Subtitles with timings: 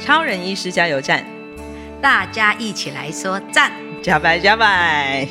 [0.00, 1.22] 超人医师加油站，
[2.00, 3.70] 大家一起来说赞，
[4.02, 5.28] 加白加白。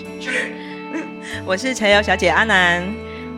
[1.44, 2.88] 我是柴油小姐阿南，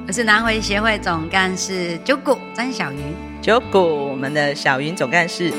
[0.05, 2.99] 我是南回协会总干事九谷张小云，
[3.41, 5.53] 九谷我们的小云总干事。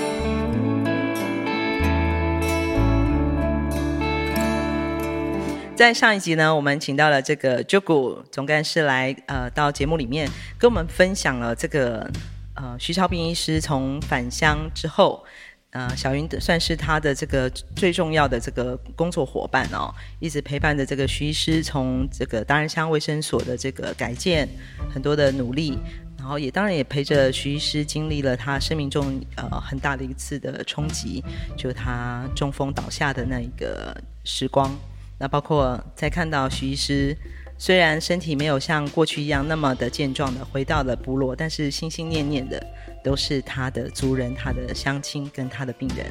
[5.74, 10.28] 在上一集呢，我们请到了这个九谷总干事来，呃，到节目里面
[10.58, 12.08] 跟我们分享了这个，
[12.56, 15.24] 呃，徐超斌医师从返乡之后。
[15.72, 24.46] 呃，小云算是他的这个最重要的这个工作伙伴哦，一直陪伴着这个徐医师从这个达仁乡卫生所的这个改建
[24.92, 25.78] 很多的努力，
[26.18, 31.24] 然后也当然也陪着徐医师经历了他生命中呃很大的一次的冲击，
[31.56, 34.70] 就他中风倒下的那一个时光。
[35.18, 37.16] 那包括在看到徐医师
[37.58, 42.64] 虽然身体没有像过去一样那么的健壮的回到了部落，但是心心念念的。
[43.04, 46.06] 都是他的族人、他的乡亲跟他的病人。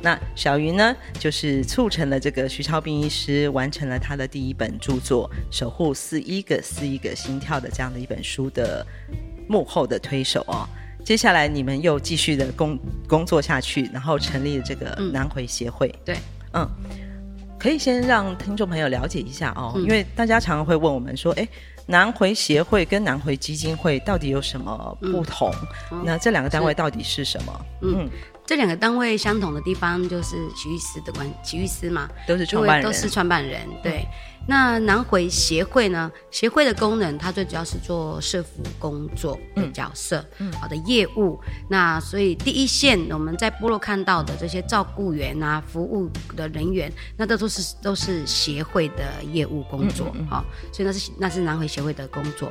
[0.00, 8.86] 那小云呢，就是促成了这个徐超斌医师完成了他的第一本著作《守护四一个四一个心跳》的这样的一本书的
[9.48, 10.66] 幕后的推手哦。
[11.04, 15.88] 接下来你们又继续的工工作下去，然后成立了这个南回协会。
[15.88, 16.16] 嗯、对，
[16.54, 16.70] 嗯，
[17.60, 21.46] 可以先让听众朋友了解一下哦，嗯、因为大家常常会问我们说，哎。
[21.86, 25.52] 南回协会跟南回基金会到底有什么不同？
[25.90, 27.66] 嗯、那这两个单位到底是什么？
[27.82, 28.10] 嗯，嗯
[28.46, 34.06] 这两个单位相同的地方就是徐医师的关，徐医师嘛，都是创办人，都是创办人，对。
[34.06, 34.06] 嗯
[34.46, 36.10] 那南回协会呢？
[36.30, 41.38] 协会的功能，它最主要是做社服工作的角色，嗯，好的业务。
[41.68, 52.50] 那所以第一线我们在部落看到的这些照顾员啊、服务的人员，那这都是都是协会的业务工作，好、嗯嗯嗯哦，所以那是那是南回协会的工作。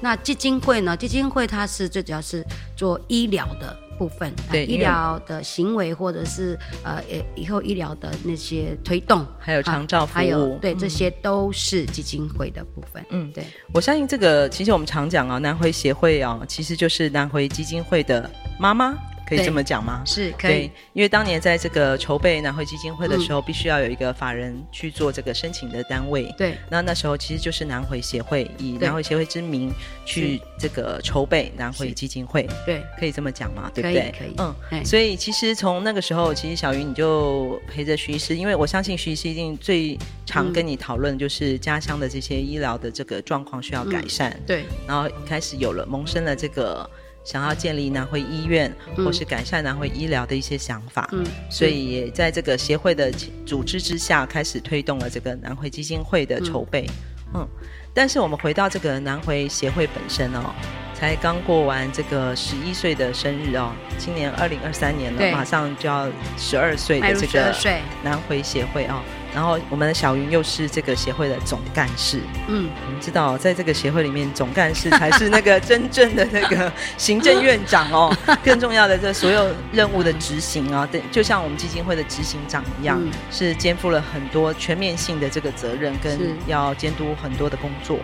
[0.00, 0.96] 那基金会呢？
[0.96, 2.44] 基金会它是最主要是
[2.76, 3.87] 做医疗的。
[3.98, 7.02] 部分对医疗的行为，或者是呃，
[7.34, 13.04] 以后医疗的那些推动，还有长照服务，还有对，这些都是基金会的部分。
[13.10, 13.44] 嗯，对，
[13.74, 18.96] 我相信这个，其实我们常讲啊，南回协会啊，其实就是南回基金会的妈妈。
[19.28, 20.02] 可以这么讲吗？
[20.06, 26.34] 是可以，因为当年在这个筹备南回基金会的时候，嗯、必须要有一个法人去做这个申请的单位。
[26.38, 29.70] 对，那那时候其实就是南回协会，以南回协会之名
[30.06, 32.48] 去这个筹备南回基金会。
[32.64, 33.70] 对，可以这么讲吗？
[33.74, 34.14] 对不对？
[34.18, 34.34] 可以。
[34.38, 44.30] 嗯，所以其实从那个时候，其实小云你就陪着徐医师，因为我相信徐医师一定最常跟你讨论就是家乡的这些医疗的这个状况需要改善。
[44.30, 46.88] 嗯、对，然后开始有了萌生了这个。
[47.28, 53.12] 想要建立南回医院，或是改善南回医疗的一些想法，嗯，所以也在这个协会的
[53.44, 56.86] 组织之下，开始推动了这个南回基金会的筹备，
[57.34, 57.48] 嗯，嗯，
[57.92, 60.54] 但是我们回到这个南回协会本身哦，
[60.94, 67.54] 才刚过完这个十一岁的生日哦，今年二零二三年了，马上就要十二岁的这个
[68.02, 69.02] 南回协会哦。
[69.34, 78.14] 然后我们的小云又是这个协会的总干事，嗯，我们知道在这个协会里面，总干事才是那个真正的那个行政院长哦。
[78.42, 87.98] 更重要的，这所有任务的执行啊，对，就像我们基金会的执行长一样，嗯、是肩负了很多全面性的这个责任，跟要监督很多的工作。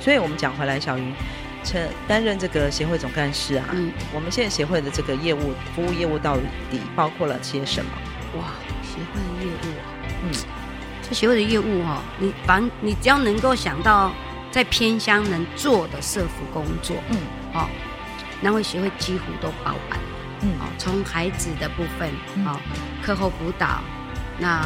[0.00, 1.12] 所以，我们讲回来，小云
[1.64, 6.36] 承担任这个协会总干事啊，嗯，我们现在协会的这个业务服务业务到
[6.70, 7.90] 底包括了些什么？
[8.38, 8.44] 哇，
[8.82, 9.67] 协会的业务。
[11.14, 14.12] 协会的业务哈，你反你只要能够想到
[14.50, 17.18] 在偏乡能做的社福工作，嗯，
[17.54, 17.66] 哦，
[18.40, 19.98] 南回协会几乎都包办，
[20.42, 22.10] 嗯，哦，从孩子的部分，
[22.46, 22.58] 哦，
[23.02, 23.80] 课后辅导，
[24.38, 24.64] 那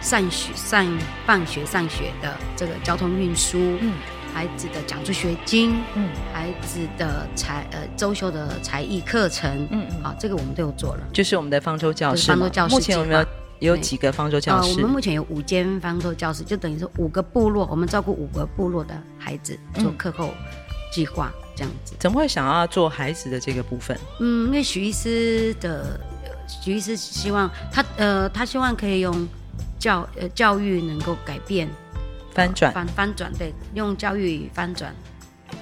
[0.00, 0.86] 上学上
[1.26, 3.94] 放学上学的这个交通运输，嗯，
[4.32, 13.24] 孩子的奖助学金，嗯，孩子的才呃周休的才艺课程，嗯嗯，好，这个我们都有做了，就是我们的方舟教室，方舟教室目前有没有
[13.60, 14.68] 有几个方舟教室？
[14.70, 20.32] 呃，我们目前有五间方舟教室，就等于说五个部落，我们照顾五个部落的孩子做课后
[20.92, 21.94] 计划，这样子。
[21.98, 23.98] 怎么会想要做孩子的这个部分？
[24.20, 26.00] 嗯，因为许医师的
[26.46, 29.28] 许医师希望他呃，他希望可以用
[29.78, 31.68] 教呃教育能够改变。
[32.34, 34.94] 翻转，翻翻转，对，用教育翻转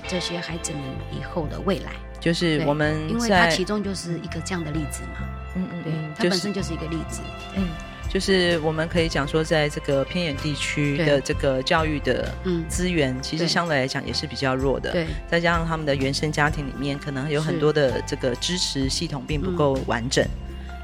[0.06, 5.26] 这些孩子们以后的未来，就是我们，因为他其中就是一个这样的例子嘛，
[5.56, 7.20] 嗯嗯，对，它本身就是一个例子，
[7.56, 7.68] 嗯，
[8.08, 12.32] 就是我们可以讲说，在这个偏远地区的这个教育的
[12.68, 20.24] 资源，其实相对来讲也是比较弱的，对，再加上他们的原生家庭里面可能有很多的这个支持系统并不够完整。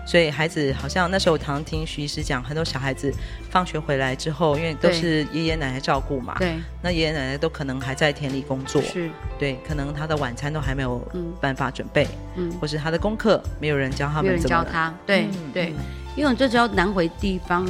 [0.04, 3.12] 所以孩子好像那时候我常常听徐医师讲，很多小孩子
[3.50, 9.08] 放学回来之后，因为都是爷爷奶奶照顾嘛，对，那爷爷奶奶都可能还在田里工作，是，
[9.38, 11.00] 对，可能他的晚餐都还没有
[11.40, 15.72] 办法准备，嗯，或是他的功课没有人教他们，没有人教他，对、嗯、对，
[16.16, 17.64] 因为我这只要南回地方，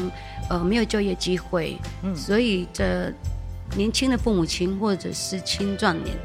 [0.48, 3.12] 呃，没有就业机会，嗯，所以这
[3.76, 6.16] 年轻的父母亲或者是青壮年。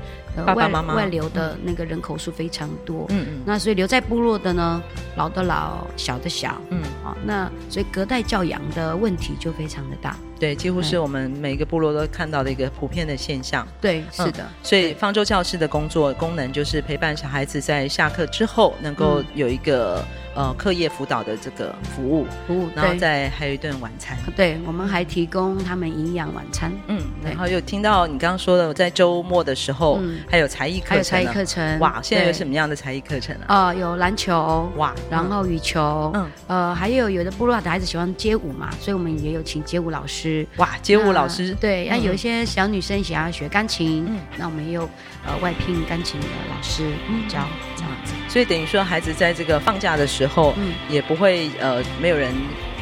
[0.45, 4.81] 外外流的那个人口数非常多，嗯嗯，那所以留在部落的呢，
[5.15, 10.15] 老的老，小的小，嗯，啊，那所以隔代教养的问题就非常的大。
[10.39, 13.67] 对，几乎是我们每个部落都看到的一个普遍的现象。
[13.81, 14.47] 对，是的。
[14.63, 20.03] 所以方舟教室的工作功能就是陪伴小孩子在下课之后能够有一个
[20.35, 24.17] 呃课业辅导的这个服务，服务，然后再还有一顿晚餐。
[24.35, 26.71] 对，我们还提供他们营养晚餐。
[26.87, 29.99] 嗯，然后又听到你刚刚说的，在周末的时候
[30.29, 30.89] 还有才艺课程。
[30.89, 31.79] 还有才艺课程。
[31.79, 33.45] 哇，现在有什么样的才艺课程呢？
[33.47, 40.26] 啊，有篮球，哇，然后羽球，嗯，呃，还有有的部落的孩子喜欢街舞嘛，所以我们也有请街舞老师。
[40.57, 41.55] 哇，街舞老师。
[41.59, 44.89] 对，那有一些小女生想要学钢琴，嗯，那我们也有
[45.25, 46.83] 呃外聘钢琴的老师
[47.27, 47.45] 教
[47.75, 52.33] 这样子，所以等于说孩子在这个放假的时候，嗯，也不会呃没有人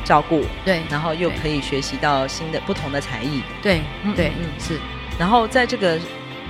[0.03, 3.81] 照顾，对，然后又可以学习到新的不同的才艺，对，
[4.15, 4.80] 对，嗯是，
[5.19, 6.00] 然后在这个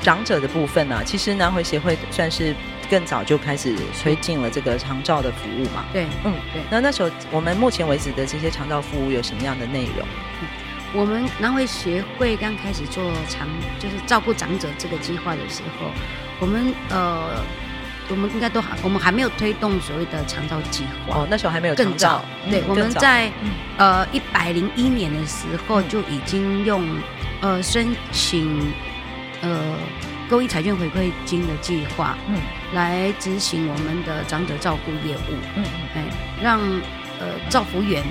[0.01, 2.53] 长者的部分呢，其实南回协会算是。
[2.87, 5.83] 更早就开始推进了这个长照的服务嘛？
[5.91, 6.61] 对，嗯，对。
[6.69, 10.07] 那那时候我们目前为止的这些长照服务有什么样的内容？
[10.39, 10.47] 嗯，
[10.95, 13.47] 我们南回协会刚开始做长，
[13.79, 15.91] 就是照顾长者这个计划的时候，
[16.39, 17.43] 我们呃，
[18.09, 21.17] 我们应该都还，我们还没有推动所谓的长照计划。
[21.17, 22.23] 哦，那时候还没有更早。
[22.49, 23.29] 对，我们在
[23.77, 26.83] 呃一百零一年的时候就已经用
[27.41, 28.61] 呃申请
[29.41, 29.75] 呃。
[30.27, 32.41] 公益彩券回馈金的计划，嗯，
[32.73, 35.63] 来执行我们的长者照顾业务，嗯嗯，
[35.93, 36.03] 哎，
[36.41, 36.59] 让
[37.19, 38.03] 呃照服员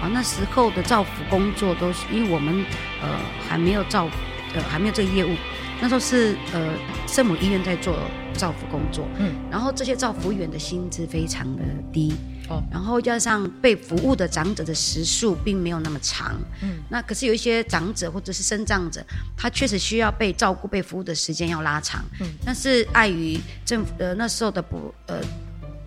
[0.00, 2.64] 啊，那时候的照服工作都是因为我们
[3.02, 3.08] 呃
[3.48, 4.08] 还没有照
[4.54, 5.36] 呃还没有这个业务，
[5.80, 6.72] 那时候是呃
[7.06, 7.94] 圣母医院在做
[8.34, 11.62] 照服工作，嗯，然后这些照服员的薪资非常的
[11.92, 12.14] 低。
[12.48, 12.62] 哦。
[12.70, 19.04] 然后加上被服务的长者的时数并没有那么长，嗯，那可是有一些长者或者是生障者，
[19.36, 25.20] 他确实需要被照顾、被服务的时间要拉长，嗯，但是碍于政府呃那时候的补呃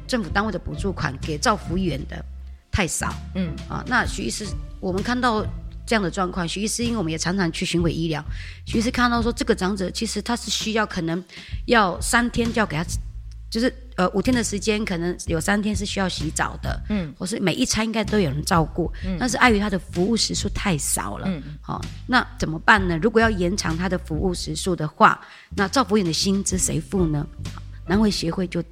[0.07, 2.24] 政府单位的补助款给照服员的
[2.73, 4.45] 太少，嗯啊，那徐医师
[4.81, 5.45] 我们看到
[5.85, 8.21] 这样的状况，徐医师因为我们也常常去巡回医疗，
[8.65, 11.23] 徐医师看到说这个长者其实他是需要可能
[11.67, 12.83] 要三天就要给他。
[13.53, 22.98] 就是呃五天的时间，可能有三天是需要洗澡的，嗯，或是每一餐应该都有人照顾，嗯，但是碍于他的服务时数太少了，嗯，好，那怎么办呢？
[22.98, 25.21] 如果要延长他的服务时数的话，
[25.55, 27.27] 那照服员的薪资谁付呢？
[27.86, 28.63] 南回协会就。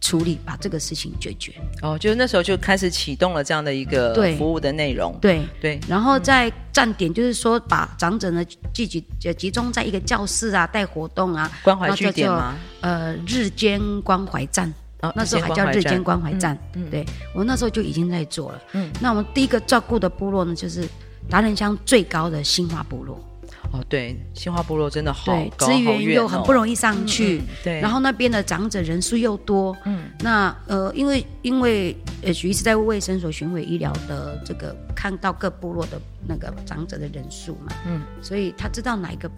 [0.00, 1.52] 处理把这个事情解决。
[1.82, 5.42] 哦，就是那时候就开始启动了这样的一个服务的内容，对。
[5.60, 8.42] 对，然后在站点就是说把长者呢
[8.72, 9.04] 聚集
[9.36, 12.56] 集中在一个教室啊，带活动啊，关怀据点吗？
[12.80, 16.90] 呃，日间关怀站，哦，那时候还叫日间关怀站，嗯，嗯。
[16.90, 20.88] 对我那时候就已经在做了，嗯，那我们第一个照顾的部落呢，就是
[21.28, 23.22] 达人乡最高的新华部落。
[23.72, 39.30] 哦，对，新化部落真的好高，资源又很不容易上去，嗯嗯、对，然后那边的长者人数又多，嗯，那呃，因为因为呃，徐医师在卫生所巡回医疗的这个看到各部落的那个长者的人数嘛，嗯，所以他知道哪一个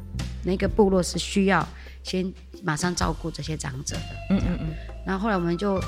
[0.45, 1.67] 哪一个部落是需要
[2.03, 4.75] 先马上照顾这些长者的，嗯嗯嗯，
[5.07, 5.79] 然后后来我们就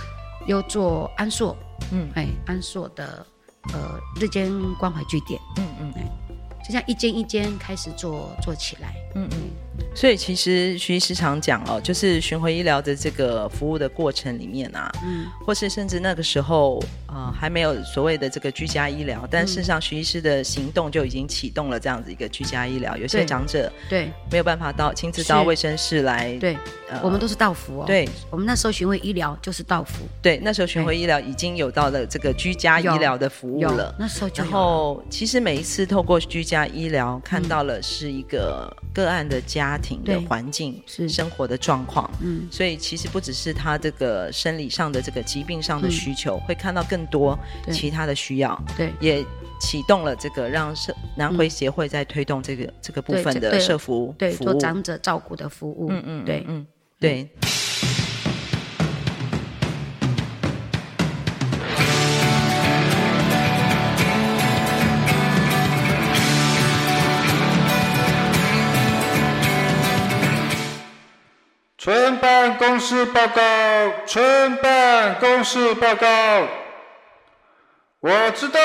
[0.47, 1.57] 又做安硕，
[1.93, 3.25] 嗯，哎，安硕的
[3.73, 6.24] 呃日间关怀据点，嗯嗯，哎。
[6.65, 9.51] 就像一间一间开始做做起来，嗯嗯，
[9.95, 22.97] 所以其实徐医师常讲哦，就是巡回医疗的这个服务的过程里面啊，嗯，或是甚至那个时候啊、呃、还没有所谓的这个居家医疗，但事实上徐医师的行动就已经启动了这样子一个居家医疗。
[22.97, 26.57] 有些长者对没有办法到亲自到卫生室来，对，
[26.89, 27.85] 呃、我们都是到服哦。
[27.87, 30.05] 对，我们那时候巡回医疗就是到服。
[30.21, 33.95] 对，那时候巡回医疗已经有到了这个居家医疗的服务了。
[33.99, 34.45] 那时候就。
[34.45, 40.83] 然后其实每一次透过居家医疗看到了是一个个案的家庭的环境。
[40.87, 41.09] 是。
[41.15, 47.39] 生活的状况，嗯，所以其实不只是他这个生理上的这个疾病上的需求，嗯、会看到更多
[47.71, 49.25] 其他的需要，对，也
[49.61, 56.67] 启动了这个让社南回协会在推动这个、嗯、这个部分的社服务，对做长者照顾的服务，嗯嗯，对，嗯
[56.99, 57.29] 对。
[57.41, 57.64] 村
[72.45, 73.41] 办公室报告，
[74.05, 76.07] 村办公室报告。
[78.01, 78.61] 我知道，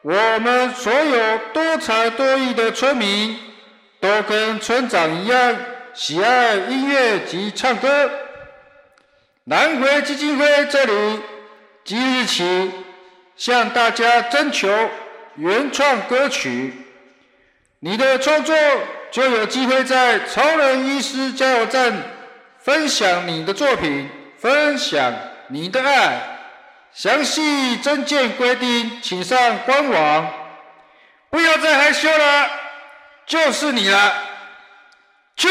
[0.00, 3.36] 我们所有多才多艺的村民，
[4.00, 5.54] 都跟村长一样
[5.92, 8.10] 喜爱音乐及唱歌。
[9.44, 11.20] 南回基金会这里
[11.84, 12.70] 即日起
[13.36, 14.66] 向大家征求
[15.34, 16.72] 原创歌曲，
[17.80, 18.56] 你的创作。
[19.10, 21.92] 就有机会在超人医师加油站
[22.62, 25.12] 分享你的作品，分享
[25.48, 26.20] 你的爱。
[26.92, 30.32] 详细证件规定，请上官网。
[31.28, 32.48] 不要再害羞了，
[33.26, 34.14] 就是你了，
[35.36, 35.48] 去！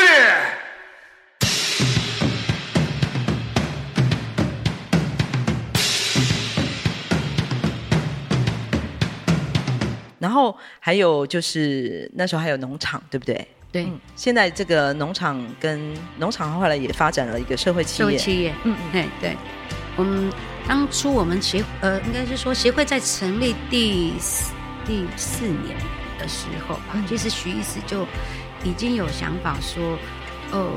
[10.20, 13.46] 然后还有就是那时候还有农场，对不对？
[13.72, 14.00] 对、嗯。
[14.16, 18.06] 现在这个农场跟农场后来也发展了一个社会企业。
[18.10, 19.38] 社会企业，嗯嗯，对对。
[19.98, 20.32] 我们
[20.68, 24.54] 当初我们协呃，应该是说协会在成立第四
[24.86, 25.78] 第四年
[26.18, 28.06] 的时候吧，嗯、其实徐医师就
[28.64, 29.98] 已经有想法说，
[30.52, 30.70] 呃，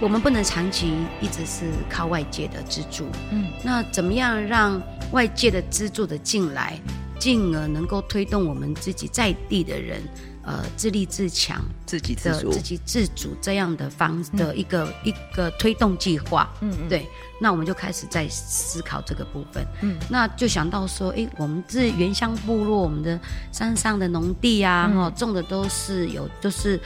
[0.00, 6.78] 我们不能长期一直是靠外界的资助，嗯，那怎么样让外界的资助的进来？
[7.16, 10.02] 进而能够推动我们自己在地的人，
[10.46, 16.50] 呃，自立自强、自己自足、自己自主这样的方的一个、嗯、一个推动计划。
[16.60, 17.08] 嗯嗯，对，
[17.40, 19.66] 那我们就开始在思考这个部分。
[19.82, 23.18] 嗯，那就想到说，哎，我们这原乡部落，我们的
[23.52, 26.78] 山上的农地啊，哈、嗯，种的都是有，都是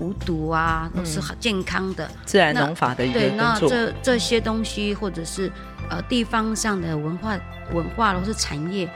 [0.00, 5.50] 无毒啊，都是很健康的、嗯、自然农法的一个对，那这这些东西，或者是
[5.88, 7.38] 呃地方上的文化
[7.72, 8.88] 文化或是产业。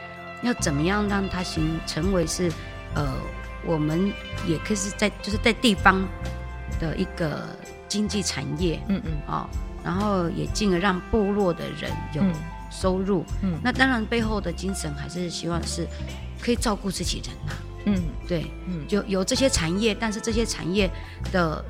[0.45, 2.49] 要怎么样让它形成为是，
[2.95, 3.13] 呃，
[3.65, 4.13] 我们
[4.47, 6.07] 也可以是在就是在地方
[6.81, 7.43] 的一个
[7.89, 9.47] 经济产业，嗯嗯，哦，
[9.85, 12.23] 然后也进而让部落的人有
[12.71, 15.87] 收入，嗯，嗯，那当然背后的精神还是希望是
[16.41, 20.91] 可以照顾自己人呐、啊，嗯，对，嗯，就有这些产业，但是这些产业
[21.33, 21.65] 的。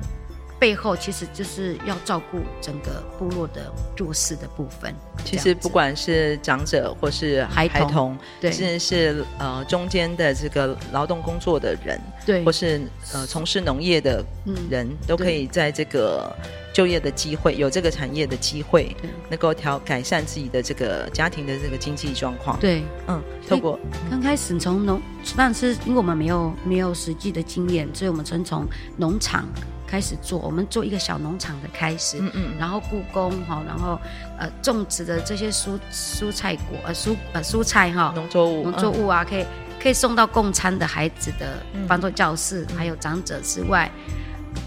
[0.59, 4.93] 背后其实就是要照顾整个部落的弱势的部分。
[5.23, 12.81] 其实不管是长者或是孩童，孩童对，甚至是呃中间的这个劳动工作的人，对，或是
[13.13, 14.23] 呃从事农业的
[14.69, 16.29] 人，嗯、都可以在这个
[16.73, 18.95] 就业的机会，有这个产业的机会，
[19.29, 22.59] 能够调改善自己的这个家庭的这个经济状况。
[22.59, 25.01] 对，嗯，透过刚开始从农，
[25.37, 28.65] 但是因为我们没有没有实际的经验，所以我们先从
[28.97, 29.47] 农场。
[29.89, 33.99] 开始做，我们做一个小农场的开始，嗯嗯，然后故宫哈，然后
[34.37, 39.43] 呃种植的这些蔬蔬菜果呃蔬呃蔬菜哈，农作物农作物啊，可以
[39.81, 43.89] 可以送到共餐的孩子的帮助教室，还有长者之外，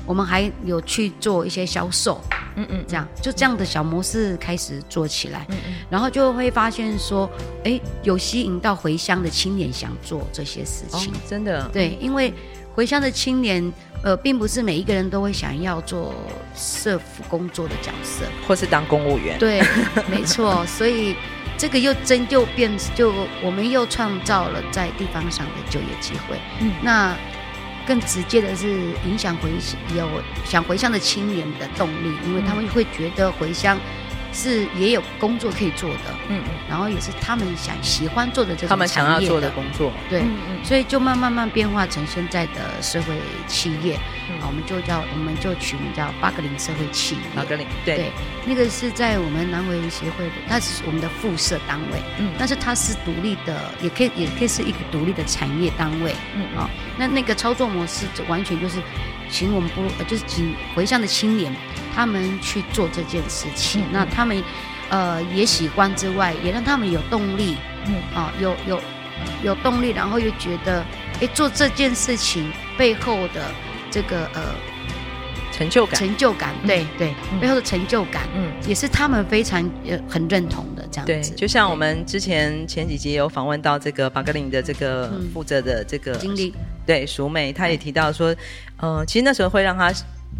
[0.06, 2.20] 我们还有去做一些销售，
[2.56, 7.30] 嗯嗯，这样就这样的小模式开始做起来，嗯嗯，然后就会发现说，
[7.64, 12.34] 哎，有吸引到回乡的青年想做这些事情，真的，对，因为
[12.74, 13.72] 回乡的青年。
[14.04, 16.12] 呃，并不是每一个人都会想要做
[16.56, 19.38] 社福工作的角色，或是当公务员。
[19.38, 19.62] 对，
[20.10, 20.66] 没错。
[20.66, 21.14] 所以
[21.56, 23.14] 这个又真就变，就
[23.44, 26.36] 我们又创造了在地方上的就业机会。
[26.58, 27.16] 嗯，那
[27.86, 28.72] 更直接的是
[29.08, 29.50] 影响回
[29.96, 30.08] 有
[30.44, 33.78] 想回乡的青年的动力，因为他们会觉得回乡。
[34.32, 43.14] 是也有工作可以做的，嗯嗯，然后也是他们想喜欢做的这种他们想要做的工作，对，嗯嗯，所以就慢慢慢变化成现在的社会
[43.46, 43.98] 企业，
[44.30, 48.12] 嗯，我们就叫我们就取名叫八格林社会企业，八格林，对，对，
[48.46, 58.78] 那个是在我们南回协会的，它是我们的附设单位，嗯，但是它是独立的，也可以也可以是一个独立的产业单位，嗯啊，哦，那那个操作模式就完全就是。
[59.32, 61.52] 请我们部落，就是请回乡的青年，
[61.94, 63.80] 他们去做这件事情。
[63.80, 64.44] 嗯、那他们
[64.90, 67.94] 呃也喜欢之外，也让他们有动力，嗯。
[68.14, 68.80] 啊，有有
[69.42, 70.84] 有动力，然后又觉得，
[71.20, 73.50] 哎，做这件事情背后的
[73.90, 74.54] 这个呃。
[75.54, 81.30] 成就感，成就感，对对，背后的成就感，嗯，也是他们非常呃很认同的这样子。
[81.30, 86.54] 对，就像我们之前前几集有访问到这个巴格林的这个负责的这个经理，
[86.86, 88.34] 对，淑美，他也提到说，
[88.82, 89.90] 呃，其实那时候会让他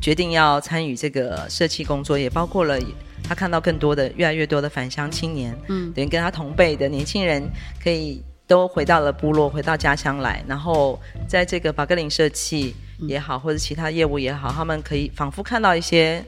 [0.00, 2.78] 决定要参与这个社企工作，也包括了
[3.24, 7.42] 他看到更多的越来越多的返乡青年，嗯，等于跟他同辈的年轻人
[7.82, 12.74] 可以都回到了部落，回到家乡来，然后在这个巴格林社企。
[13.08, 16.24] 也好，或者其他业务也好，他们可以仿佛看到一些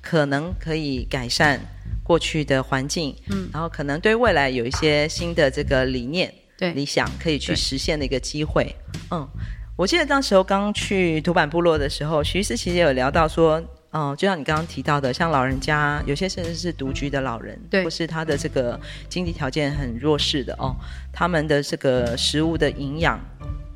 [0.00, 1.58] 可能可以改善
[2.04, 6.72] 过去的环境，嗯，然后可能对未来有一些新的这个理念、对。
[6.74, 8.72] 理想可以去实现的一个机会。
[9.10, 9.28] 嗯，
[9.76, 13.60] 我记得当时候刚去土坂部落的时候，徐医师其实也有聊到说，
[13.90, 20.74] 嗯、呃，就像你刚刚提到的，像老人家有些甚至是独居的老人，对，或是他的这个经济条件很弱势的哦，
[21.12, 23.18] 他们的这个食物的营养。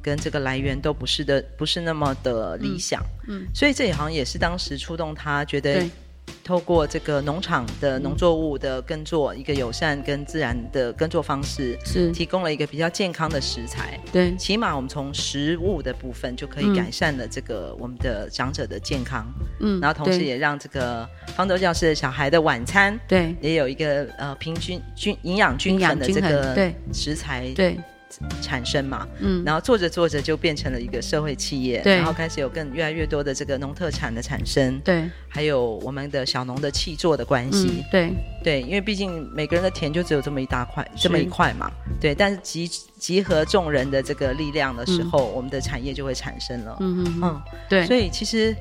[0.03, 5.85] 跟这个来源都不是的，不是那么的理想，嗯，嗯，所以这也好像也是当时触动他，觉得
[6.45, 12.13] 透过这个农场的农作物的耕作，一个友善跟自然的耕作方式，是。
[12.13, 19.27] 提供了一个比较健康的食材，对，起码我们从食物的部分就可以改善了这个我们的长者的健康，
[19.61, 26.75] 嗯，然后同时也让这个方舟教室的小孩的晚餐，对，也有一个呃平均均营养均衡的这个对。
[26.93, 27.77] 食材，对。
[28.41, 41.71] 产生嘛，嗯，然后做着做着就变成了一个社会企业，对，然后开始有更越来越多的这个农特产的产生，对，还有我们的小农的气作的关系，嗯、对，对，因为毕竟每个人的田就只有这么一大块，这么一块嘛，
[42.01, 42.69] 对，但是集
[42.99, 47.21] 集合众人的这个力量的时候，嗯、我们的产业就会产生了，嗯嗯。
[47.23, 48.55] 嗯，对，所以其实。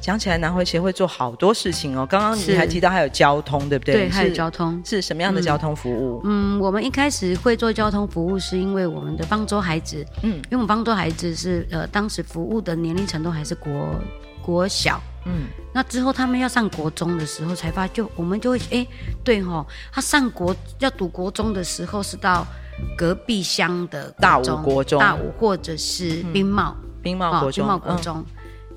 [0.00, 2.06] 讲起来，南回协会做好多事情哦。
[2.08, 3.94] 刚刚你还提到还有交通，对不对？
[3.94, 6.22] 对，还有交通是什么样的交通服务？
[6.24, 13.94] 嗯，我们一开始会做交通服务，是因为我们的方舟孩子，嗯，因为我们方舟孩子是呃，当时服务的年龄层都还是国
[14.40, 15.42] 国小，嗯，
[15.74, 18.86] 那之后他们要上国中的时候，才发现就我们就会哎，
[19.22, 22.46] 对哈、哦，他上国要读国中的时候是到
[22.96, 28.24] 隔壁乡的大武国中，大武或者是兵茂，兵茂国中，兵茂国中。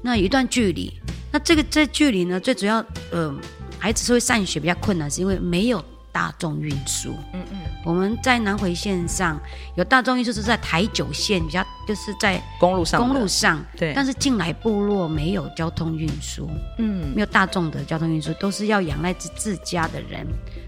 [0.01, 0.91] 那有一段距离，
[1.31, 3.33] 那这个这距离呢，最主要，呃，
[3.79, 7.15] 孩子是会上学比较困难，是因为没有大众运输。
[7.33, 9.39] 嗯嗯，我们在南回线上
[9.75, 13.63] 有大众运输，是在台九线比较，就是在公路上，公路上。
[13.77, 13.93] 对。
[13.95, 20.25] 但是进来部落没有交通运输，嗯，没有大众的交通运输，都是要仰赖自自家的人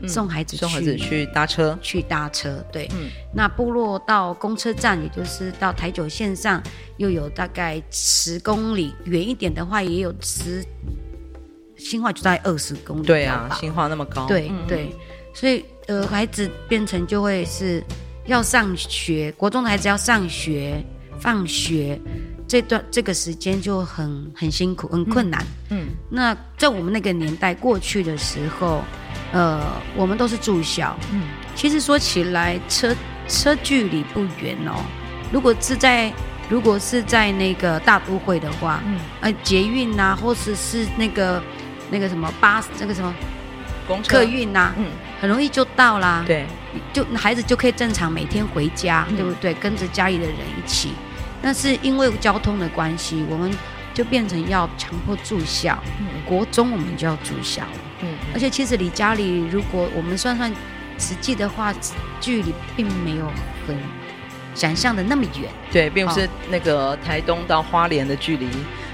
[0.07, 2.63] 送孩子去，送孩子去搭车，去搭车。
[2.71, 2.89] 对。
[2.93, 3.09] 嗯。
[3.33, 6.61] 那部落到公车站，也就是到台九线上，
[6.97, 10.63] 又有大概十公里，远一点的话也有十，
[11.77, 13.05] 新化就在二十公里。
[13.05, 14.25] 对啊，新化那么高。
[14.27, 14.95] 对对。
[15.33, 17.83] 所以，呃，孩子变成就会是
[18.27, 20.79] 要上学，国中的孩子要上学、
[21.19, 21.99] 放学，
[22.47, 25.43] 这段这个时间就很很辛苦、很困难。
[25.71, 28.83] 嗯，嗯，那在我们那个年代过去的时候，
[29.33, 29.61] 呃，
[29.95, 30.95] 我们都是住校。
[31.11, 32.95] 嗯，其实说起来，车
[33.27, 34.81] 车距离不远哦。
[35.31, 36.13] 如果是在
[36.49, 41.43] 如果是在那个大都会的话，嗯，呃，捷运啊，或者是那个
[41.91, 43.13] 那个什么巴士，那个什么。
[44.07, 44.85] 客运呐、啊，嗯，
[45.19, 46.23] 很容易就到啦。
[46.25, 46.45] 对，
[46.93, 49.53] 就孩子就可以正常每天回家，嗯、对不对？
[49.55, 50.93] 跟着家里的人一起。
[51.41, 53.51] 但是因为交通的关系，我们
[53.93, 55.77] 就变成要强迫住校。
[55.99, 57.63] 嗯，国中我们就要住校。
[58.03, 60.53] 嗯，而且其实离家里，如果我们算算
[60.99, 61.73] 实际的话，
[62.19, 63.25] 距离并没有
[63.67, 63.75] 很
[64.53, 65.49] 想象的那么远。
[65.71, 68.47] 对，并不是那个台东到花莲的距离。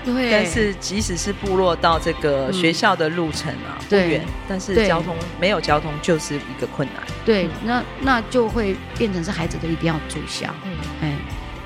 [0.06, 7.04] 对，但是即使是部落到这个学校的路程啊，嗯、不远，但是交通没有交通就是一个困难。
[7.26, 10.50] 对，嗯、那那就会变成是孩子都一定要住校。
[10.64, 11.14] 嗯，哎，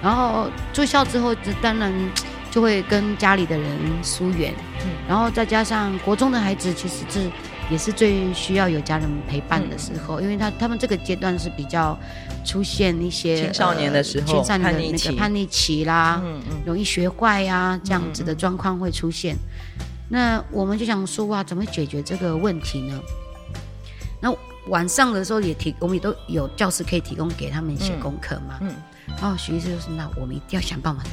[0.02, 1.94] 然后住校之后，当然
[2.54, 3.70] 就会跟家里的人
[4.04, 4.54] 疏远。
[4.86, 7.32] 嗯，然后再加上国中的孩子，其实是
[7.72, 11.98] 也是最需要有家人陪伴的时候，嗯、因为他他们这个阶段是比较。
[12.46, 19.34] 出现一些青少年的时候，青少年的那个叛逆期啦，嗯嗯，容易学坏呀、啊，这样子的状况会出现。
[20.10, 23.00] 那我们就想说哇，怎么解决这个问题呢？
[24.20, 24.30] 那
[24.68, 28.58] 晚上的时候也提，我们也都有教室可以提供给他们一些功课嘛。
[28.60, 28.76] 嗯，
[29.22, 31.12] 然后徐医师就说，那我们一定要想办法在。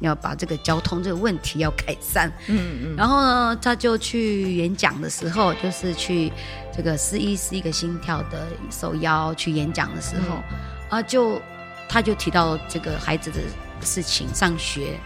[0.00, 6.32] 要把这个交通这个问题要改善，嗯嗯，然后呢，他就去演讲的时候，就是去
[6.74, 10.58] 这个四一四一个心跳的受邀去演讲的时候，嗯、
[10.88, 11.40] 啊，就
[11.88, 13.38] 他就提到这个孩子的
[13.82, 14.98] 事情，上学、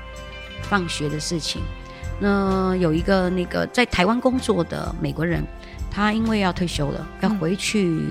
[0.62, 1.60] 放学的事情，
[2.20, 5.44] 那有一个那个在台湾工作的美国人，
[5.90, 8.06] 他因为要退休了，要回去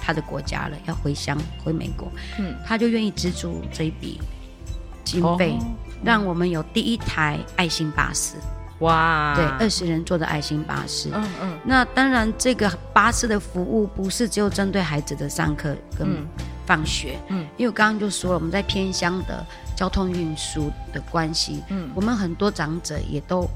[0.00, 4.18] 他的国家了，要回乡回美国，嗯，他就愿意资助这一笔
[5.04, 5.66] 经费，哦、
[6.04, 8.36] 让我们有第一台爱心巴士。
[8.78, 11.08] 哇，对，二十人坐的爱心巴士。
[11.12, 11.58] 嗯嗯。
[11.64, 16.26] 那当然，这个巴士的服务不是只有针对孩子的上课跟
[16.66, 17.16] 放学。
[17.28, 17.46] 嗯。
[17.56, 23.48] 因为我刚刚就说了，我们在偏乡的交通运输的关系，嗯，我们很多长者也都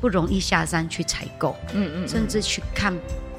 [0.00, 2.92] 不容易下山去采购，嗯嗯，甚至去看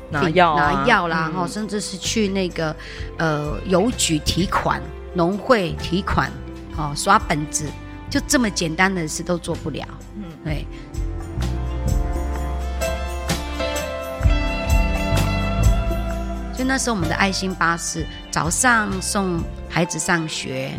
[0.10, 2.76] 拿药、啊、拿药啦，哈、嗯，甚至是去那个
[3.18, 4.82] 呃邮局提款、
[5.14, 6.32] 农会提款，
[6.78, 7.66] 哦，刷本子，
[8.10, 9.86] 就这么简单的事都做不了。
[10.16, 10.66] 嗯，对。
[16.54, 20.72] 所以那时候我们的爱心巴士早上送孩子上学，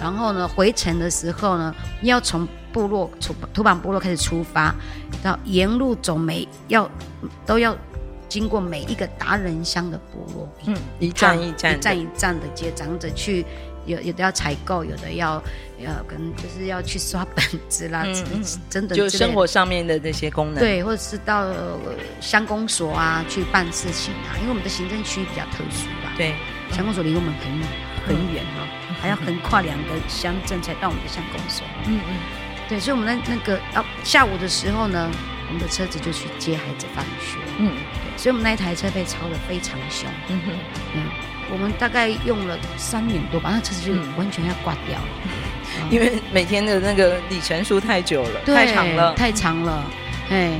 [0.00, 4.72] 然后呢回程的时候呢，要从部落土土坂部落开始出发，
[5.24, 6.88] 然后沿路走每要
[7.44, 7.76] 都要
[8.28, 13.44] 经过每一个达人乡的部落，嗯，一站一站一站一站的接长者去。
[13.86, 15.42] 有有的要采购，有的要
[15.78, 21.46] 要跟就是要去刷本子啦，嗯嗯、真的就生活上面的那些功能，对，或者是到
[22.20, 26.34] 乡公所啊去办事情啊，因为我们的行政区比较特殊吧，对，
[26.72, 32.16] 乡公所离我们很很远哈，嗯、还要横跨两个乡镇才到我们的乡公所，嗯嗯，
[32.68, 35.10] 对，所以我们那那个啊下午的时候呢，
[35.48, 40.52] 我们的车子就去接孩子放学，嗯，对，所以我们那一台车被超的非常凶，嗯哼，
[40.94, 41.02] 嗯。
[41.50, 44.96] 我们大概用了三年多吧，那车子就完全要挂掉。
[44.98, 45.04] 了，
[45.80, 49.84] 嗯、因为每天的那个里程数太久了，太长了，太长了，
[50.30, 50.52] 哎，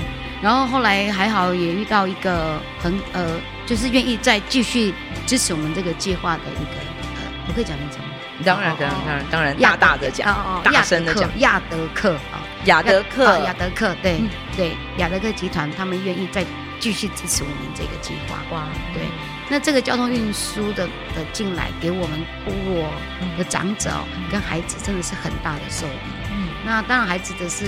[0.42, 4.94] 然后后来还好也遇到一个很呃，就是愿意再继续
[5.26, 6.80] 支持我们这个计划的一个
[7.16, 8.04] 呃，我可以讲名字吗？
[8.44, 16.44] 当然，当然，当然，当然，大大的讲，哦、大声的讲，亚德克啊，亚德克，亚德克，对、嗯、对，亚德克集团他们愿意再
[16.78, 19.02] 继续支持我们这个计划，哇，对。
[19.48, 22.90] 那这个交通运输的的进来，给我们我
[23.38, 23.90] 的长者
[24.30, 25.90] 跟孩子真的是很大的受益。
[26.32, 27.64] 嗯，那当然孩子的是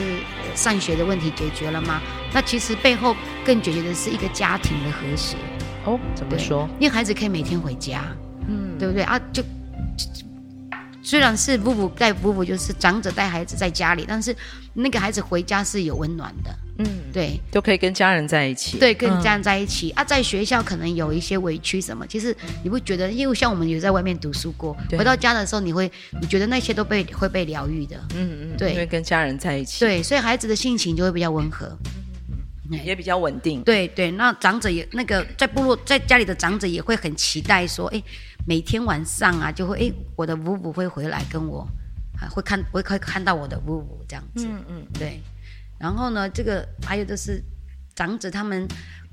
[0.55, 2.01] 上学的问题解决了吗？
[2.33, 5.37] 那其实背后更解决的是一个家庭的和谐。
[5.85, 6.69] 哦，怎么说？
[6.81, 8.03] 因为孩子可以每天回家，
[8.49, 9.19] 嗯，对不对啊？
[9.33, 9.43] 就。
[11.03, 14.35] 虽然是夫妇带夫妇，就是长者带孩子在家里，但是
[14.75, 20.05] 那个孩子回家是有温暖的，嗯，对，都可以跟家人在一起，对，跟家人在一起、嗯、啊。
[20.05, 23.11] 在学校可能有一些委屈什么，其实你不觉得？
[23.11, 31.67] 因为像我们有在外面读书过，回到家的时候，你会你觉得那些都被会被疗愈的，嗯嗯，对，因为跟家人在一起，对，所以孩子的性情就会比较温和，
[32.71, 34.11] 嗯、也比较稳定，对对。
[34.11, 38.03] 那长者也那个在部落在家里的长者也会很期待说，哎。
[38.49, 41.69] 每天晚上啊，就会哎，我的五五会回来跟我，
[42.19, 45.21] 啊，会看会会看到我的五五这样子，嗯嗯，对。
[45.79, 47.45] 然后呢，这个还有就是
[47.95, 48.67] 长子他们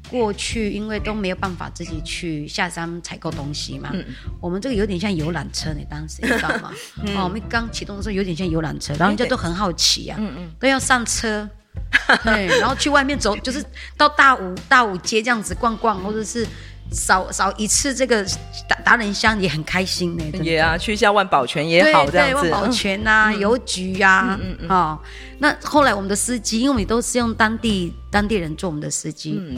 [0.09, 4.05] 过去因为都没有办法自己去下山采购东西嘛，嗯、
[4.39, 6.71] 我们这个有点像游览车，你当时你知道吗？
[7.03, 11.49] 嗯、哦，我们刚启动的时候有点像游览车，然后人家都很好奇啊，嗯嗯，都要上车，
[12.23, 13.61] 对，然后去外面走，就是
[13.97, 16.47] 到大五大五街这样子逛逛，或者是。
[16.91, 18.23] 扫扫一次这个
[18.67, 22.49] 达达人乡也很开心呢，也啊，去一下万宝泉也好，这样子。
[22.49, 24.97] 万宝泉呐，邮局呀，哦，
[25.39, 29.57] 那后来我们的司机，因为我们都是用当地当地人做我们的司机，嗯，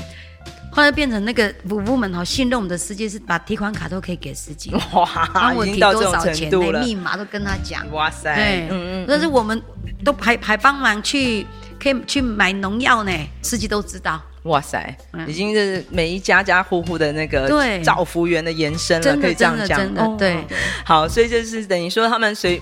[0.72, 9.62] 后来变成那个服务们好信任我们的司机，是把提款卡都可以给司机， 哇，帮我提多少钱，那密码都跟他讲，哇塞，对，嗯嗯，但是我们
[10.04, 11.46] 都还还帮忙去
[11.80, 13.12] 可以去买农药呢，
[13.44, 14.22] 司机都知道。
[14.48, 14.96] 哇塞，
[15.28, 19.80] 已经是每一家家户户的那个造福员的延伸了，可以这样讲。
[19.80, 20.38] 真的，对。
[20.86, 22.62] 好，所以就是等于说他们随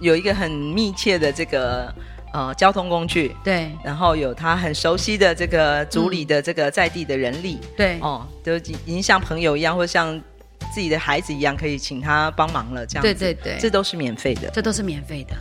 [0.00, 1.92] 有一个很密切的这个
[2.32, 3.70] 呃交通工具，对。
[3.84, 7.98] 然后有他很熟悉的这个组里的这个在地的人力，对。
[8.00, 10.20] 哦，都已经像朋友一样，或像
[10.72, 12.86] 自己的孩子一样，可以请他帮忙了。
[12.86, 15.34] 这样子，对对对，这都是免费的，这都是免费的。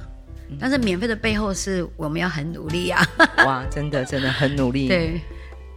[0.60, 3.04] 但是免费的背后是我们要很努力啊！
[3.44, 4.86] 哇，真的真的很努力。
[4.90, 5.20] 对。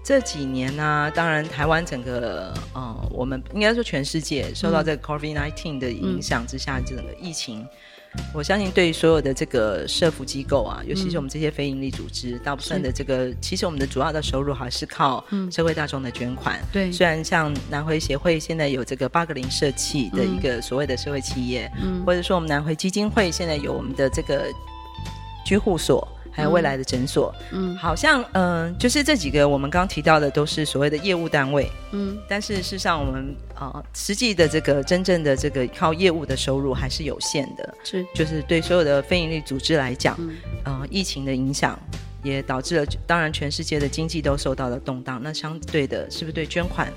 [0.06, 7.66] 这几年呢、啊，当然台湾整个呃，我们应该说全世界受到这个 COVID-19 的影响之下，整个疫情，
[8.14, 16.60] 嗯、我相信对所有的这个社福机构啊，尤其是我们这些非营利组织，嗯、大部分的这个，其实我们的主要的收入还是靠社会大众的捐款。
[16.72, 24.44] 对、嗯，虽然像南回协会现在有这个八个零社企的一个所谓的社会企业，嗯，或者说我们南回基金会现在有我们的这个
[25.44, 26.06] 居护所。
[26.36, 41.78] 还有未来的诊所，嗯，好像嗯、呃，就是这几个我们刚刚提到的都是所谓的业务单位，嗯，但是事实上我们呃实际的这个真正的这个靠业务的收入还是有限的，是，就是对所有的非营利组织来讲，嗯、呃，疫情的影响
[42.22, 45.18] 也导致了，当然全世界的经济都受到了动荡。
[45.22, 46.92] 那相对的，是不是对捐款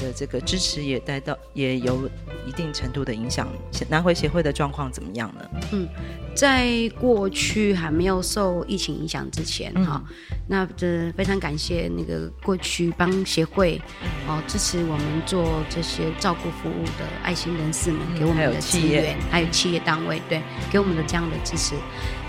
[0.00, 2.08] 的这个支持也带到也有
[2.46, 3.46] 一定程度的影响？
[3.88, 5.60] 南回协会的状况怎么样呢？
[5.72, 5.88] 嗯，
[6.34, 13.80] 在过去还没有受疫情影响之前，哈、嗯，那这非常感谢那个过去帮协会
[14.26, 21.74] 哦支持我们做这些照顾服务的爱心人士们给我们的资源，还有，还有企业单位对给我们的这样的支持。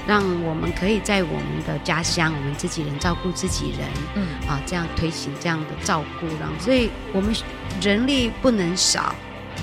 [0.07, 4.27] 让我们可以在我们的家乡，我们自己人照顾自己人，嗯。
[4.47, 7.33] 啊，这样推行这样的照顾，然后，所以我们
[7.79, 9.15] 人力不能少，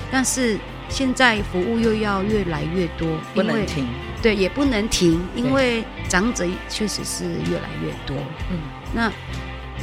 [0.09, 3.85] 但是现在服务又要越来越多，不能停，
[4.21, 8.15] 对，也不能停，因为长者确实是越来越多，
[8.49, 8.57] 嗯，
[8.95, 9.11] 那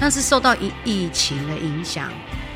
[0.01, 2.11] 但是受到疫疫情的影响，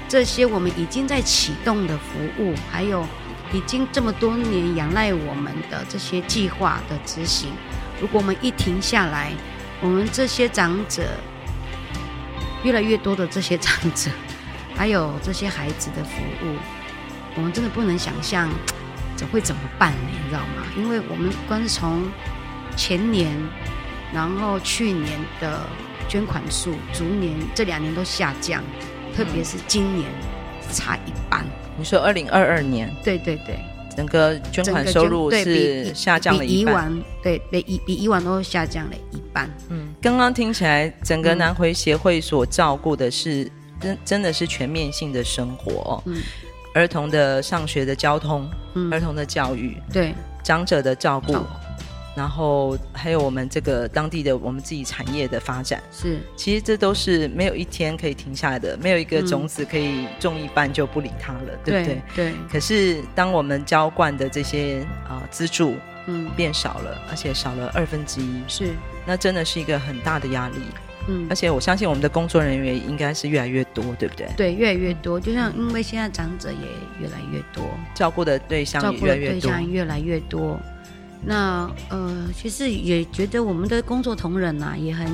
[0.09, 3.07] 这些我们已经在启动的服务，还有
[3.53, 7.51] 已经这么多年仰赖我们的这些计划的执行。
[8.01, 9.33] 如果我们一停下来，
[9.81, 11.03] 我们这些长者，
[12.65, 14.11] 越来越多的这些长者，
[14.75, 16.57] 还有这些孩子的服务，
[17.37, 18.49] 我们真的不能想象
[19.17, 19.99] 这会怎么办呢？
[20.11, 20.67] 你知道吗？
[20.77, 22.11] 因为我们光是从
[22.77, 23.37] 前年，
[24.15, 25.61] 然后去年的
[26.09, 28.63] 捐款数，逐年这两年都下降，
[29.15, 30.11] 特别是今年
[30.73, 31.45] 差一半。
[31.77, 32.91] 你说二零二二年？
[33.05, 33.59] 对对对。
[33.97, 39.51] 整个捐款收入是下降了一半，对，比以比以往都下降了一半。
[39.69, 43.51] 嗯，刚刚听起来，整个南回协会所照顾的是
[43.81, 46.23] 真真的是全面性的生活，嗯，
[46.75, 51.35] 儿童的上学的交通，嗯，儿童的教育，对，长者的照顾。
[52.17, 62.03] 然后还有我们这个当地的我们自己产业的发展，是，其实这都是没有一天可以停下来的，没有一个种子可以种一半就不理它了，嗯、对不对？
[62.17, 62.33] 对。
[62.51, 68.75] 可是当我们浇灌的这些啊、呃、资助，嗯，变少了，而且少了二分之一，是，
[69.07, 70.57] 那真的是一个很大的压力，
[71.07, 74.27] 嗯，而且我相信我们的工作人员应该是越来越多，对不对？
[74.37, 76.59] 对，越来越多，就像因为现在长者也
[77.01, 80.61] 越来越多，照顾的对象也越来越多，照顾的对象越来越多。
[81.23, 85.07] 那呃，其实也觉得我们的工作同仁呐、啊，也很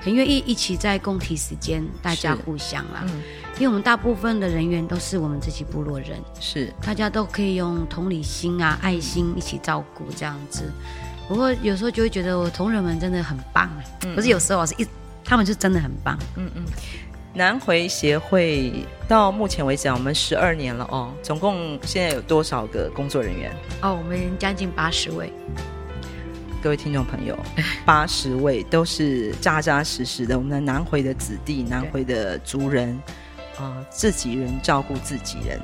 [0.00, 3.04] 很愿意一起在共体时间，大家互相啦。
[3.04, 3.22] 嗯，
[3.54, 6.72] 因为我们大部分的人员都是我们自己部落人，是。
[6.82, 10.70] 大家都可以用同理心啊、爱心一起照顾这样子。
[11.28, 13.70] 不过有时候就会觉得我同仁们真的很棒，
[14.04, 14.86] 嗯，不是有时候是一
[15.24, 16.64] 他们就真的很棒，嗯嗯。
[17.36, 18.72] 南回协会
[19.06, 23.54] 到目前为止啊，我们十二年了哦，总共现在有多少个工作人员？
[23.82, 25.30] 哦，我们将近八十位。
[26.62, 27.38] 各位听众朋友，
[27.84, 32.98] 八十位都是扎扎实实的我们的南回的子弟，南回的族人
[33.58, 35.60] 啊、呃，自己人照顾自己人，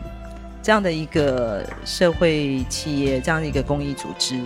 [0.62, 4.36] 这样的一个社会企业，这样的一个公益组织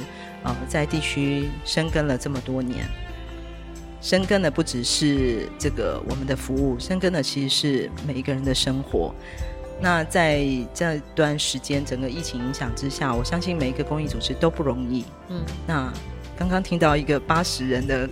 [0.44, 2.86] 啊、呃，在地区深耕了这么多年。
[4.06, 9.12] 深耕的不只是这个我们的服务，深耕的其实是每一个人的生活。
[9.80, 15.04] 那在这段时间整个疫情影响之下，我相信每一个公益组织都不容易。
[15.28, 15.92] 嗯，那
[16.38, 18.08] 刚刚听到一个八十人的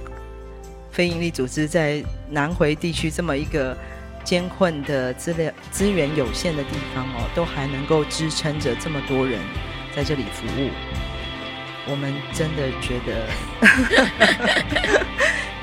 [0.91, 3.77] 非营利组织在南回地区这么一个
[4.25, 9.39] 艰困的资料资源有限的地方哦，都还能够支撑着这么多人
[9.95, 10.71] 在这里服务，
[11.89, 13.29] 我们真的觉得。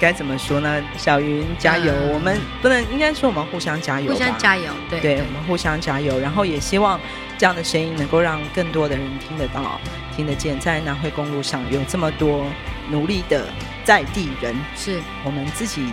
[0.02, 0.84] 该怎么说呢？
[0.98, 1.94] 小云加油！
[1.94, 6.20] 嗯、我们不能应该说我们互相加油，互相加油，对对，对，我们互相加油。
[6.20, 7.00] 然后也希望
[7.38, 9.80] 这样的声音能够让更多的人听得到、
[10.16, 10.60] 听得见。
[10.60, 12.48] 在南回公路上有这么多
[12.90, 13.46] 努力的
[13.84, 15.86] 在地人，是我们自己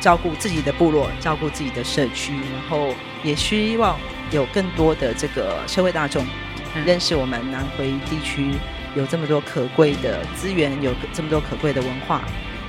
[0.00, 3.96] 照顾自己的部落，照顾自己的社区，然后也希望
[4.32, 6.26] 有更多的这个社会大众、
[6.74, 8.50] 嗯、认识我们南回地区
[8.96, 12.20] 有这么多可贵的资源，有这么多可贵的文化。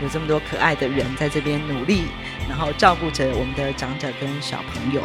[0.02, 2.06] 有这么多可爱的人在这边努力，
[2.50, 5.02] 然后照顾着我们的长者跟小朋友，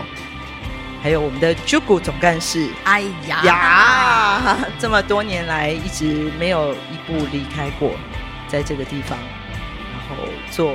[1.02, 2.68] 还有我们的 Jugu 总干事。
[2.84, 7.92] 哎呀呀，这么多年来一直没有一步离开过，
[8.48, 9.16] 在这个地方，
[9.92, 10.72] 然后做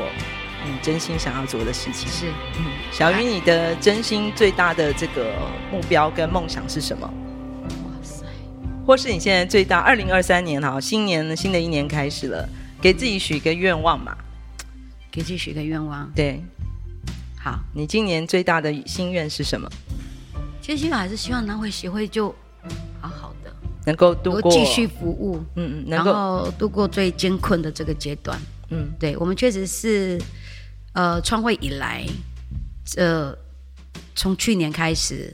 [0.63, 2.07] 你真心想要做的事情。
[2.09, 5.33] 是，嗯，小鱼，你的真心最大的这个
[5.71, 7.05] 目标跟梦想是什么？
[7.05, 8.25] 哇塞！
[8.85, 9.79] 或是你现在最大？
[9.79, 12.47] 二零二三年哈，新年新的一年开始了。
[12.83, 14.13] 给自己许一个愿望嘛，
[15.09, 16.11] 给自己许个愿望。
[16.13, 16.43] 对，
[17.39, 19.69] 好，你今年最大的心愿是什么？
[20.61, 22.27] 其实希望还是希望南回协会就
[22.99, 28.37] 好好的，能够度过继续服务，嗯嗯，然后度过最艰困的这个阶段。
[28.67, 30.21] 嗯，对，我们确实是，
[30.91, 32.05] 呃，创会以来，
[32.97, 33.33] 呃，
[34.13, 35.33] 从去年开始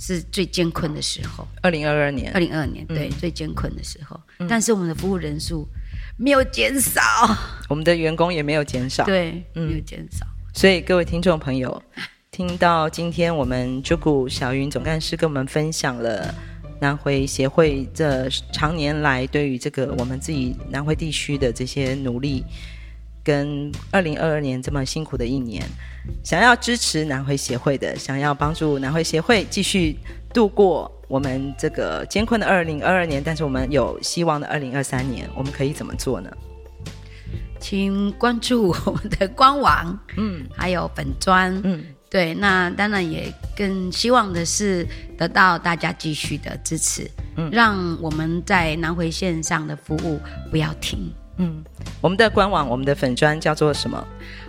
[0.00, 1.46] 是最艰困的时候。
[1.62, 4.20] 二零二二年，二零二二年，对，嗯、最艰困的时候。
[4.38, 5.64] 嗯、但是我们的服务人数。
[6.16, 7.00] 没有减少，
[7.68, 10.24] 我们的员工也没有减少，对，没有减少。
[10.52, 11.82] 所以各位听众朋友，
[12.30, 16.32] 听到今天我们朱古小云总干事跟我们分享了
[16.80, 22.44] 南回协会这常年来对于这个我们自己南回地区的这些努力，
[23.24, 25.64] 跟二零二二年这么辛苦的一年，
[26.22, 29.96] 想要支持南回协会的，想要帮助南回协会继续
[30.32, 36.30] 度过我们这个艰困的二零二二年，但是我们有希望的二零二三年，我们可以怎么做呢？
[37.58, 51.64] 请关注我们的官网，嗯，还有本专，嗯，对，那当然也更希望的是得到大家继续的支持，嗯，让我们在南回线上的服务不要停，嗯，
[52.00, 54.04] 我们的官网，我们的粉砖叫做什么？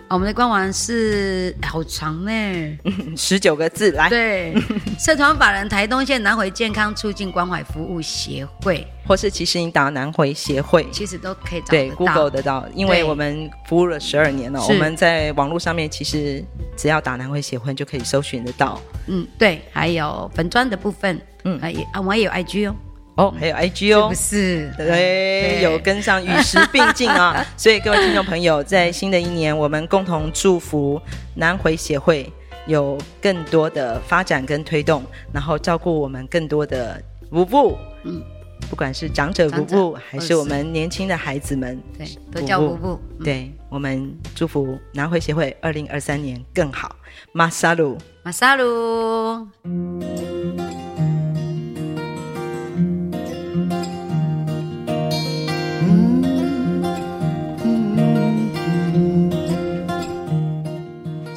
[0.07, 2.77] 我们的官网是好长呢，
[3.17, 4.53] 十九个字，来，对，
[4.99, 16.43] 社团法人台东县南回健康促进关怀服务协会，或是其实你打南回协会，其实都可以找对 Google 得到，因为我们服务了十二年了，我们在网络上面其实
[16.77, 22.75] 只要打南回协会就可以搜寻得到，嗯，对，还有粉砖的部分，嗯，还啊，我也有 IG 哦。
[23.15, 24.73] 哦，还有 IG 哦，是不是？
[24.77, 27.45] 对，对有跟上与时并进啊！
[27.55, 31.01] 所以各位听众朋友，在新的一年，我们共同祝福
[31.35, 32.29] 南回协会
[32.67, 35.01] 有更多的发展跟推动，
[35.31, 37.01] 然后照顾我们更多的
[37.31, 38.21] 舞步，嗯，
[38.69, 42.99] 不管是长者舞步，还是我们年轻的孩子们，对，都叫舞步。
[43.19, 46.93] 嗯、对，我们祝福南回协会二零二三年更好。
[47.31, 49.47] 马萨鲁，马萨鲁。